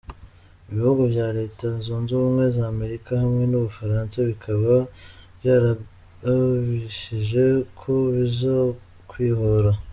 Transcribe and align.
Ibihugu 0.69 1.01
vya 1.13 1.27
Leta 1.37 1.67
Zunze 1.85 2.11
Ubumwe 2.13 2.45
za 2.55 2.63
Amerika 2.73 3.11
hamwe 3.21 3.43
n'Ubufaransa 3.47 4.15
bikaba 4.29 4.73
vyaragabishije 5.39 7.43
ko 7.79 7.91
bizokwihora. 8.15 9.71